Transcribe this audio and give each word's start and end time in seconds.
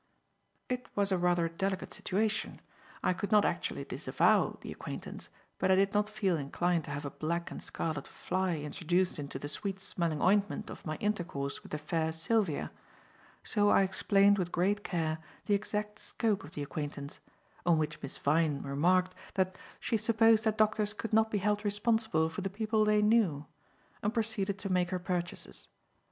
It 0.67 0.87
was 0.95 1.11
a 1.11 1.17
rather 1.19 1.47
delicate 1.47 1.93
situation. 1.93 2.59
I 3.03 3.13
could 3.13 3.31
not 3.31 3.45
actually 3.45 3.83
disavow 3.83 4.57
the 4.61 4.71
acquaintance, 4.71 5.29
but 5.59 5.69
I 5.69 5.75
did 5.75 5.93
not 5.93 6.09
feel 6.09 6.37
inclined 6.37 6.85
to 6.85 6.89
have 6.89 7.05
a 7.05 7.11
black 7.11 7.51
and 7.51 7.61
scarlet 7.61 8.07
fly 8.07 8.57
introduced 8.57 9.19
into 9.19 9.37
the 9.37 9.47
sweet 9.47 9.79
smelling 9.79 10.19
ointment 10.19 10.71
of 10.71 10.83
my 10.87 10.95
intercourse 10.95 11.61
with 11.61 11.71
the 11.71 11.77
fair 11.77 12.11
Sylvia; 12.11 12.71
so 13.43 13.69
I 13.69 13.83
explained 13.83 14.39
with 14.39 14.51
great 14.51 14.83
care 14.83 15.19
the 15.45 15.53
exact 15.53 15.99
scope 15.99 16.43
of 16.43 16.53
the 16.55 16.63
acquaintance; 16.63 17.19
on 17.63 17.77
which 17.77 18.01
Miss 18.01 18.17
Vyne 18.17 18.63
remarked 18.63 19.13
that 19.35 19.55
"she 19.79 19.97
supposed 19.97 20.45
that 20.45 20.57
doctors 20.57 20.93
could 20.95 21.13
not 21.13 21.29
be 21.29 21.37
held 21.37 21.63
responsible 21.63 22.27
for 22.27 22.41
the 22.41 22.49
people 22.49 22.85
they 22.85 23.03
knew"; 23.03 23.45
and 24.01 24.15
proceeded 24.15 24.57
to 24.57 24.73
make 24.73 24.89
her 24.89 24.97
purchases. 24.97 25.67